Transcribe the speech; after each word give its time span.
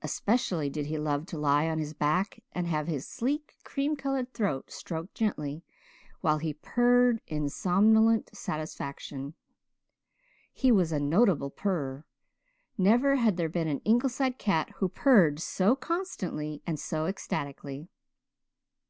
Especially 0.00 0.70
did 0.70 0.86
he 0.86 0.96
love 0.96 1.26
to 1.26 1.36
lie 1.36 1.68
on 1.68 1.78
his 1.78 1.92
back 1.92 2.40
and 2.52 2.66
have 2.66 2.86
his 2.86 3.06
sleek, 3.06 3.54
cream 3.64 3.96
coloured 3.96 4.32
throat 4.32 4.70
stroked 4.70 5.14
gently 5.14 5.62
while 6.22 6.38
he 6.38 6.54
purred 6.54 7.20
in 7.26 7.50
somnolent 7.50 8.34
satisfaction. 8.34 9.34
He 10.54 10.72
was 10.72 10.90
a 10.90 10.98
notable 10.98 11.50
purrer; 11.50 12.06
never 12.78 13.16
had 13.16 13.36
there 13.36 13.50
been 13.50 13.68
an 13.68 13.80
Ingleside 13.84 14.38
cat 14.38 14.70
who 14.76 14.88
purred 14.88 15.38
so 15.38 15.76
constantly 15.76 16.62
and 16.66 16.80
so 16.80 17.04
ecstatically. 17.04 17.90